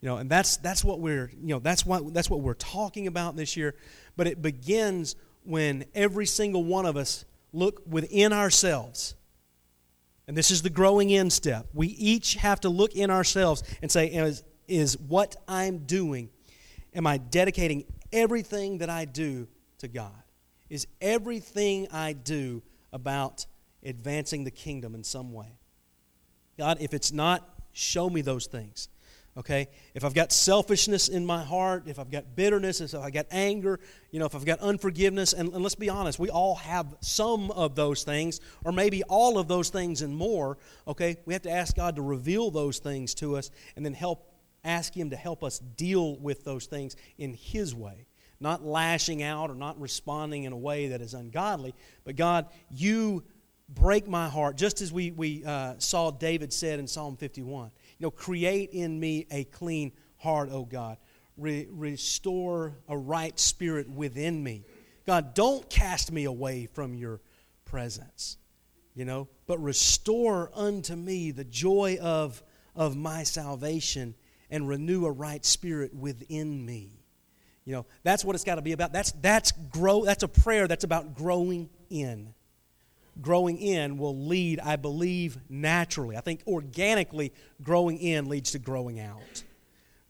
You 0.00 0.10
know, 0.10 0.16
and 0.18 0.30
that's 0.30 0.58
that's 0.58 0.84
what 0.84 1.00
we're, 1.00 1.30
you 1.40 1.54
know, 1.54 1.60
that's 1.60 1.86
what 1.86 2.12
that's 2.12 2.28
what 2.28 2.40
we're 2.40 2.54
talking 2.54 3.06
about 3.06 3.36
this 3.36 3.56
year. 3.56 3.74
But 4.16 4.26
it 4.26 4.42
begins 4.42 5.16
when 5.44 5.86
every 5.94 6.26
single 6.26 6.62
one 6.62 6.84
of 6.84 6.96
us 6.96 7.24
look 7.52 7.82
within 7.88 8.32
ourselves. 8.32 9.14
And 10.26 10.36
this 10.36 10.50
is 10.50 10.62
the 10.62 10.70
growing 10.70 11.10
in 11.10 11.30
step. 11.30 11.66
We 11.74 11.88
each 11.88 12.34
have 12.34 12.60
to 12.60 12.68
look 12.68 12.94
in 12.94 13.10
ourselves 13.10 13.62
and 13.82 13.90
say, 13.90 14.08
what 14.96 15.36
I'm 15.48 15.78
doing. 15.78 16.30
Am 16.94 17.06
I 17.06 17.18
dedicating 17.18 17.84
everything 18.12 18.78
that 18.78 18.90
I 18.90 19.04
do 19.04 19.48
to 19.78 19.88
God? 19.88 20.12
Is 20.70 20.86
everything 21.00 21.88
I 21.92 22.12
do 22.12 22.62
about 22.92 23.46
advancing 23.84 24.44
the 24.44 24.50
kingdom 24.50 24.94
in 24.94 25.04
some 25.04 25.32
way? 25.32 25.58
God, 26.56 26.78
if 26.80 26.94
it's 26.94 27.12
not, 27.12 27.48
show 27.72 28.08
me 28.08 28.20
those 28.22 28.46
things. 28.46 28.88
Okay? 29.36 29.66
If 29.94 30.04
I've 30.04 30.14
got 30.14 30.30
selfishness 30.30 31.08
in 31.08 31.26
my 31.26 31.42
heart, 31.42 31.84
if 31.86 31.98
I've 31.98 32.10
got 32.10 32.36
bitterness, 32.36 32.80
if 32.80 32.94
I've 32.94 33.12
got 33.12 33.26
anger, 33.32 33.80
you 34.12 34.20
know, 34.20 34.26
if 34.26 34.34
I've 34.34 34.44
got 34.44 34.60
unforgiveness, 34.60 35.32
and, 35.32 35.52
and, 35.52 35.62
let's 35.62 35.74
be 35.74 35.88
honest, 35.88 36.20
we 36.20 36.30
all 36.30 36.54
have 36.54 36.94
some 37.00 37.50
of 37.50 37.74
those 37.74 38.04
things, 38.04 38.40
or 38.64 38.70
maybe 38.70 39.02
all 39.04 39.38
of 39.38 39.48
those 39.48 39.70
things 39.70 40.02
and 40.02 40.16
more. 40.16 40.56
Okay? 40.86 41.16
We 41.26 41.32
have 41.32 41.42
to 41.42 41.50
ask 41.50 41.74
God 41.74 41.96
to 41.96 42.02
reveal 42.02 42.52
those 42.52 42.78
things 42.78 43.12
to 43.16 43.36
us 43.36 43.50
and 43.74 43.84
then 43.84 43.94
help 43.94 44.30
ask 44.64 44.94
Him 44.94 45.10
to 45.10 45.16
help 45.16 45.44
us 45.44 45.58
deal 45.58 46.16
with 46.16 46.44
those 46.44 46.66
things 46.66 46.96
in 47.18 47.34
His 47.34 47.74
way. 47.74 48.06
Not 48.40 48.64
lashing 48.64 49.22
out 49.22 49.50
or 49.50 49.54
not 49.54 49.80
responding 49.80 50.44
in 50.44 50.52
a 50.52 50.56
way 50.56 50.88
that 50.88 51.00
is 51.00 51.14
ungodly, 51.14 51.74
but 52.04 52.16
God, 52.16 52.46
you 52.70 53.24
break 53.68 54.08
my 54.08 54.28
heart, 54.28 54.56
just 54.56 54.80
as 54.80 54.92
we, 54.92 55.10
we 55.10 55.44
uh, 55.44 55.74
saw 55.78 56.10
David 56.10 56.52
said 56.52 56.78
in 56.78 56.86
Psalm 56.86 57.16
51. 57.16 57.70
You 57.98 58.04
know, 58.04 58.10
create 58.10 58.70
in 58.70 58.98
me 58.98 59.26
a 59.30 59.44
clean 59.44 59.92
heart, 60.16 60.50
O 60.50 60.64
God. 60.64 60.98
Re- 61.36 61.66
restore 61.70 62.76
a 62.88 62.96
right 62.96 63.38
spirit 63.38 63.88
within 63.88 64.42
me. 64.42 64.64
God, 65.06 65.34
don't 65.34 65.68
cast 65.68 66.12
me 66.12 66.24
away 66.24 66.66
from 66.72 66.94
your 66.94 67.20
presence, 67.64 68.38
you 68.94 69.04
know, 69.04 69.28
but 69.46 69.58
restore 69.58 70.50
unto 70.54 70.94
me 70.94 71.30
the 71.30 71.44
joy 71.44 71.98
of, 72.00 72.42
of 72.74 72.96
my 72.96 73.22
salvation 73.22 74.14
and 74.50 74.68
renew 74.68 75.06
a 75.06 75.10
right 75.10 75.44
spirit 75.44 75.94
within 75.94 76.64
me. 76.64 76.90
You 77.64 77.74
know, 77.74 77.86
that's 78.02 78.24
what 78.24 78.34
it's 78.34 78.44
got 78.44 78.56
to 78.56 78.62
be 78.62 78.72
about. 78.72 78.92
That's, 78.92 79.12
that's, 79.12 79.52
grow, 79.52 80.04
that's 80.04 80.22
a 80.22 80.28
prayer 80.28 80.68
that's 80.68 80.84
about 80.84 81.14
growing 81.14 81.70
in. 81.88 82.34
Growing 83.20 83.58
in 83.58 83.96
will 83.96 84.16
lead, 84.26 84.60
I 84.60 84.76
believe, 84.76 85.38
naturally. 85.48 86.16
I 86.16 86.20
think 86.20 86.42
organically, 86.46 87.32
growing 87.62 87.98
in 87.98 88.28
leads 88.28 88.50
to 88.52 88.58
growing 88.58 89.00
out. 89.00 89.44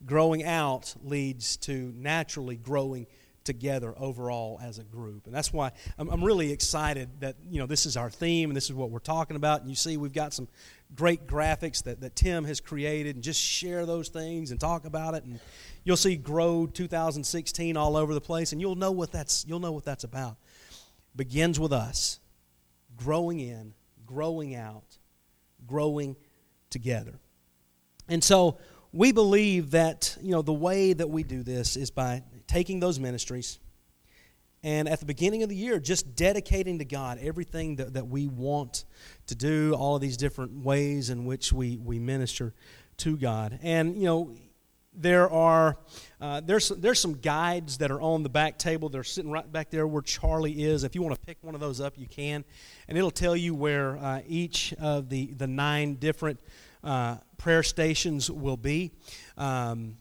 Growing 0.06 0.42
out 0.44 0.94
leads 1.04 1.56
to 1.58 1.92
naturally 1.96 2.56
growing 2.56 3.06
together 3.44 3.94
overall 3.98 4.58
as 4.62 4.78
a 4.78 4.82
group. 4.84 5.26
And 5.26 5.34
that's 5.34 5.52
why 5.52 5.72
I'm, 5.98 6.08
I'm, 6.08 6.24
really 6.24 6.50
excited 6.50 7.08
that, 7.20 7.36
you 7.48 7.58
know, 7.58 7.66
this 7.66 7.86
is 7.86 7.96
our 7.96 8.10
theme 8.10 8.50
and 8.50 8.56
this 8.56 8.64
is 8.64 8.72
what 8.72 8.90
we're 8.90 8.98
talking 8.98 9.36
about. 9.36 9.60
And 9.60 9.70
you 9.70 9.76
see, 9.76 9.96
we've 9.96 10.12
got 10.12 10.32
some 10.32 10.48
great 10.94 11.26
graphics 11.26 11.82
that, 11.84 12.00
that 12.00 12.16
Tim 12.16 12.44
has 12.44 12.60
created 12.60 13.16
and 13.16 13.22
just 13.22 13.40
share 13.40 13.84
those 13.84 14.08
things 14.08 14.50
and 14.50 14.58
talk 14.58 14.86
about 14.86 15.14
it. 15.14 15.24
And 15.24 15.38
you'll 15.84 15.96
see 15.96 16.16
Grow 16.16 16.66
2016 16.66 17.76
all 17.76 17.96
over 17.96 18.14
the 18.14 18.20
place 18.20 18.52
and 18.52 18.60
you'll 18.60 18.76
know 18.76 18.92
what 18.92 19.12
that's, 19.12 19.44
you'll 19.46 19.60
know 19.60 19.72
what 19.72 19.84
that's 19.84 20.04
about. 20.04 20.36
Begins 21.14 21.60
with 21.60 21.72
us 21.72 22.18
growing 22.96 23.40
in, 23.40 23.74
growing 24.06 24.54
out, 24.54 24.98
growing 25.66 26.16
together. 26.70 27.18
And 28.08 28.22
so 28.22 28.58
we 28.92 29.12
believe 29.12 29.72
that, 29.72 30.16
you 30.22 30.30
know, 30.30 30.42
the 30.42 30.52
way 30.52 30.92
that 30.92 31.10
we 31.10 31.22
do 31.22 31.42
this 31.42 31.76
is 31.76 31.90
by 31.90 32.22
taking 32.46 32.80
those 32.80 32.98
ministries 32.98 33.58
and 34.64 34.88
at 34.88 34.98
the 34.98 35.04
beginning 35.04 35.42
of 35.42 35.50
the 35.50 35.54
year, 35.54 35.78
just 35.78 36.16
dedicating 36.16 36.78
to 36.78 36.86
God 36.86 37.18
everything 37.20 37.76
that, 37.76 37.92
that 37.92 38.08
we 38.08 38.26
want 38.26 38.86
to 39.26 39.34
do, 39.34 39.74
all 39.74 39.96
of 39.96 40.00
these 40.00 40.16
different 40.16 40.64
ways 40.64 41.10
in 41.10 41.26
which 41.26 41.52
we, 41.52 41.76
we 41.76 41.98
minister 41.98 42.54
to 42.96 43.18
God. 43.18 43.58
And, 43.62 43.94
you 43.94 44.04
know, 44.04 44.34
there 44.96 45.28
are 45.28 45.76
uh, 46.20 46.40
there's 46.40 46.68
there's 46.68 47.00
some 47.00 47.14
guides 47.14 47.78
that 47.78 47.90
are 47.90 48.00
on 48.00 48.22
the 48.22 48.28
back 48.28 48.58
table. 48.58 48.88
They're 48.88 49.02
sitting 49.02 49.30
right 49.30 49.50
back 49.50 49.68
there 49.68 49.88
where 49.88 50.02
Charlie 50.02 50.62
is. 50.62 50.84
If 50.84 50.94
you 50.94 51.02
want 51.02 51.16
to 51.16 51.20
pick 51.20 51.36
one 51.40 51.56
of 51.56 51.60
those 51.60 51.80
up, 51.80 51.98
you 51.98 52.06
can, 52.06 52.44
and 52.86 52.96
it'll 52.96 53.10
tell 53.10 53.36
you 53.36 53.56
where 53.56 53.96
uh, 53.96 54.20
each 54.24 54.72
of 54.80 55.08
the 55.08 55.32
the 55.32 55.48
nine 55.48 55.96
different 55.96 56.38
uh, 56.84 57.16
prayer 57.38 57.64
stations 57.64 58.30
will 58.30 58.56
be. 58.56 58.92
Um, 59.36 59.96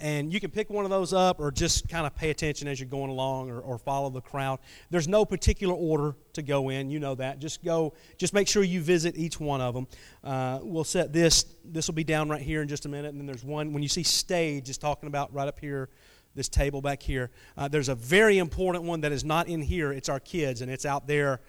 and 0.00 0.32
you 0.32 0.38
can 0.38 0.50
pick 0.50 0.70
one 0.70 0.84
of 0.84 0.90
those 0.90 1.12
up 1.12 1.40
or 1.40 1.50
just 1.50 1.88
kind 1.88 2.06
of 2.06 2.14
pay 2.14 2.30
attention 2.30 2.68
as 2.68 2.78
you're 2.78 2.88
going 2.88 3.10
along 3.10 3.50
or, 3.50 3.60
or, 3.60 3.78
follow 3.78 4.10
the 4.10 4.20
crowd. 4.20 4.60
There's 4.90 5.08
no 5.08 5.24
particular 5.24 5.74
order 5.74 6.14
to 6.34 6.42
go 6.42 6.68
in. 6.68 6.90
You 6.90 7.00
know 7.00 7.14
that. 7.16 7.40
Just 7.40 7.64
go 7.64 7.94
just 8.16 8.32
make 8.32 8.46
sure 8.46 8.62
you 8.62 8.80
visit 8.80 9.16
each 9.16 9.40
one 9.40 9.60
of 9.60 9.74
them 9.74 9.88
uh, 10.24 10.58
we'll 10.62 10.84
set 10.84 11.12
this 11.12 11.46
this 11.64 11.86
will 11.86 11.94
be 11.94 12.04
down 12.04 12.28
right 12.28 12.42
here 12.42 12.62
in 12.62 12.68
just 12.68 12.86
a 12.86 12.88
minute. 12.88 13.08
And 13.08 13.18
then 13.18 13.26
there's 13.26 13.44
one 13.44 13.72
when 13.72 13.82
you 13.82 13.88
see 13.88 14.02
stage 14.02 14.68
is 14.68 14.78
talking 14.78 15.06
about 15.06 15.32
right 15.32 15.48
up 15.48 15.58
here 15.58 15.88
this 16.34 16.48
table 16.48 16.80
back 16.80 17.02
here. 17.02 17.30
Uh, 17.56 17.68
there's 17.68 17.88
a 17.88 17.94
very 17.94 18.38
important 18.38 18.84
one 18.84 19.00
that 19.00 19.12
is 19.12 19.24
not 19.24 19.48
in 19.48 19.62
here. 19.62 19.92
It's 19.92 20.08
our 20.08 20.20
kids 20.20 20.60
and 20.60 20.70
it's 20.70 20.84
out 20.84 21.06
there 21.06 21.40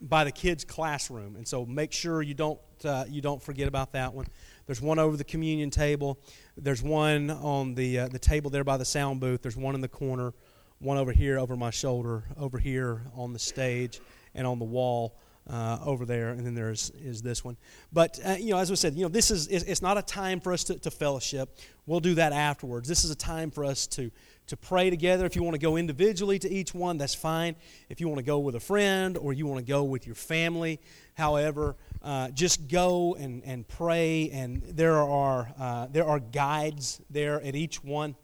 by 0.00 0.24
the 0.24 0.32
kids' 0.32 0.64
classroom, 0.64 1.36
and 1.36 1.46
so 1.46 1.64
make 1.64 1.92
sure 1.92 2.22
you 2.22 2.34
don't 2.34 2.60
uh, 2.84 3.04
you 3.08 3.20
don't 3.20 3.42
forget 3.42 3.68
about 3.68 3.92
that 3.92 4.12
one. 4.12 4.26
There's 4.66 4.80
one 4.80 4.98
over 4.98 5.16
the 5.16 5.24
communion 5.24 5.70
table. 5.70 6.18
There's 6.56 6.82
one 6.82 7.30
on 7.30 7.74
the 7.74 8.00
uh, 8.00 8.08
the 8.08 8.18
table 8.18 8.50
there 8.50 8.64
by 8.64 8.76
the 8.76 8.84
sound 8.84 9.20
booth. 9.20 9.42
There's 9.42 9.56
one 9.56 9.74
in 9.74 9.80
the 9.80 9.88
corner. 9.88 10.32
One 10.78 10.96
over 10.96 11.12
here 11.12 11.38
over 11.38 11.56
my 11.56 11.70
shoulder. 11.70 12.24
Over 12.36 12.58
here 12.58 13.02
on 13.14 13.32
the 13.32 13.38
stage 13.38 14.00
and 14.34 14.46
on 14.46 14.58
the 14.58 14.64
wall 14.64 15.16
uh, 15.48 15.78
over 15.84 16.04
there, 16.04 16.30
and 16.30 16.46
then 16.46 16.54
there's 16.54 16.90
is 16.90 17.22
this 17.22 17.44
one. 17.44 17.56
But 17.92 18.18
uh, 18.24 18.36
you 18.38 18.50
know, 18.50 18.58
as 18.58 18.70
we 18.70 18.76
said, 18.76 18.94
you 18.94 19.02
know, 19.02 19.08
this 19.08 19.30
is 19.30 19.48
it's 19.48 19.82
not 19.82 19.98
a 19.98 20.02
time 20.02 20.40
for 20.40 20.52
us 20.52 20.64
to, 20.64 20.78
to 20.78 20.90
fellowship. 20.90 21.58
We'll 21.86 22.00
do 22.00 22.14
that 22.14 22.32
afterwards. 22.32 22.88
This 22.88 23.04
is 23.04 23.10
a 23.10 23.16
time 23.16 23.50
for 23.50 23.64
us 23.64 23.86
to 23.88 24.10
to 24.46 24.56
pray 24.56 24.90
together. 24.90 25.24
If 25.26 25.36
you 25.36 25.42
want 25.42 25.54
to 25.54 25.60
go 25.60 25.76
individually 25.76 26.38
to 26.40 26.50
each 26.50 26.74
one, 26.74 26.98
that's 26.98 27.14
fine. 27.14 27.56
If 27.88 28.00
you 28.00 28.08
want 28.08 28.18
to 28.18 28.24
go 28.24 28.38
with 28.38 28.54
a 28.54 28.60
friend 28.60 29.16
or 29.16 29.32
you 29.32 29.46
want 29.46 29.64
to 29.64 29.70
go 29.70 29.84
with 29.84 30.06
your 30.06 30.14
family, 30.14 30.80
however, 31.14 31.76
uh, 32.02 32.30
just 32.30 32.68
go 32.68 33.14
and, 33.14 33.42
and 33.44 33.66
pray. 33.66 34.30
And 34.30 34.62
there 34.62 34.96
are 34.96 35.52
uh, 35.58 35.86
there 35.90 36.06
are 36.06 36.18
guides 36.18 37.00
there 37.10 37.40
at 37.40 37.54
each 37.54 37.82
one. 37.82 38.16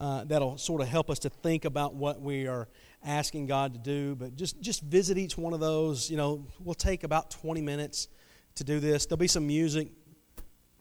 Uh, 0.00 0.24
that'll 0.24 0.56
sort 0.56 0.80
of 0.80 0.88
help 0.88 1.10
us 1.10 1.18
to 1.18 1.28
think 1.28 1.66
about 1.66 1.94
what 1.94 2.22
we 2.22 2.46
are 2.46 2.68
asking 3.04 3.46
God 3.46 3.74
to 3.74 3.78
do. 3.78 4.14
But 4.14 4.34
just, 4.34 4.60
just 4.60 4.82
visit 4.82 5.18
each 5.18 5.36
one 5.36 5.52
of 5.52 5.60
those. 5.60 6.10
You 6.10 6.16
know, 6.16 6.46
we'll 6.58 6.74
take 6.74 7.04
about 7.04 7.30
20 7.30 7.60
minutes 7.60 8.08
to 8.54 8.64
do 8.64 8.80
this. 8.80 9.06
There'll 9.06 9.18
be 9.18 9.28
some 9.28 9.46
music 9.46 9.88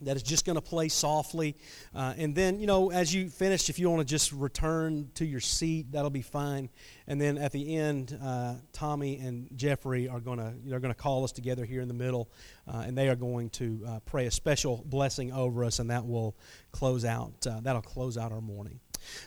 that 0.03 0.15
is 0.15 0.23
just 0.23 0.45
going 0.45 0.55
to 0.55 0.61
play 0.61 0.89
softly. 0.89 1.55
Uh, 1.93 2.13
and 2.17 2.35
then, 2.35 2.59
you 2.59 2.67
know, 2.67 2.91
as 2.91 3.13
you 3.13 3.29
finish, 3.29 3.69
if 3.69 3.79
you 3.79 3.89
want 3.89 3.99
to 3.99 4.05
just 4.05 4.31
return 4.31 5.09
to 5.15 5.25
your 5.25 5.39
seat, 5.39 5.91
that'll 5.91 6.09
be 6.09 6.21
fine. 6.21 6.69
And 7.07 7.19
then 7.19 7.37
at 7.37 7.51
the 7.51 7.75
end, 7.75 8.17
uh, 8.21 8.55
Tommy 8.73 9.17
and 9.17 9.49
Jeffrey 9.55 10.07
are 10.07 10.19
going 10.19 10.39
to 10.39 10.53
they're 10.65 10.79
going 10.79 10.93
to 10.93 10.99
call 10.99 11.23
us 11.23 11.31
together 11.31 11.65
here 11.65 11.81
in 11.81 11.87
the 11.87 11.93
middle, 11.93 12.29
uh, 12.67 12.83
and 12.85 12.97
they 12.97 13.09
are 13.09 13.15
going 13.15 13.49
to 13.51 13.83
uh, 13.87 13.99
pray 14.05 14.25
a 14.27 14.31
special 14.31 14.83
blessing 14.85 15.31
over 15.31 15.63
us, 15.63 15.79
and 15.79 15.89
that 15.89 16.05
will 16.05 16.35
close 16.71 17.05
out 17.05 17.33
uh, 17.47 17.59
that'll 17.61 17.81
close 17.81 18.17
out 18.17 18.31
our 18.31 18.41
morning. 18.41 18.79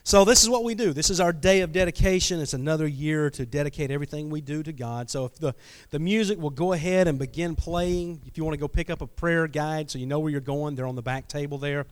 So, 0.05 0.25
this 0.25 0.43
is 0.43 0.49
what 0.49 0.64
we 0.64 0.75
do. 0.75 0.93
This 0.93 1.11
is 1.11 1.21
our 1.21 1.33
day 1.33 1.61
of 1.61 1.73
dedication. 1.73 2.41
It's 2.41 2.55
another 2.55 2.87
year 2.87 3.31
to 3.31 3.47
dedicate 3.47 3.91
everything 3.91 4.31
we 4.31 4.41
do 4.41 4.62
to 4.62 4.73
God. 4.73 5.11
So, 5.11 5.26
if 5.26 5.37
the, 5.37 5.55
the 5.91 5.99
music 5.99 6.38
will 6.38 6.50
go 6.50 6.73
ahead 6.73 7.09
and 7.09 7.19
begin 7.19 7.55
playing, 7.55 8.21
if 8.26 8.37
you 8.37 8.45
want 8.45 8.55
to 8.55 8.61
go 8.61 8.69
pick 8.69 8.91
up 8.91 9.00
a 9.00 9.07
prayer 9.07 9.47
guide 9.47 9.91
so 9.91 9.99
you 9.99 10.07
know 10.07 10.19
where 10.19 10.31
you're 10.31 10.41
going, 10.41 10.75
they're 10.75 10.87
on 10.87 10.97
the 10.97 11.02
back 11.02 11.29
table 11.29 11.59
there. 11.59 11.87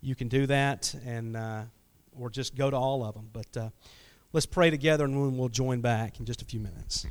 You 0.00 0.14
can 0.14 0.28
do 0.28 0.46
that, 0.46 0.94
and 1.04 1.36
uh, 1.36 1.62
or 2.18 2.30
just 2.30 2.54
go 2.54 2.70
to 2.70 2.76
all 2.76 3.04
of 3.04 3.14
them. 3.14 3.28
But 3.32 3.56
uh, 3.56 3.70
let's 4.32 4.46
pray 4.46 4.70
together, 4.70 5.04
and 5.04 5.38
we'll 5.38 5.48
join 5.48 5.80
back 5.80 6.20
in 6.20 6.26
just 6.26 6.42
a 6.42 6.44
few 6.44 6.60
minutes. 6.60 7.06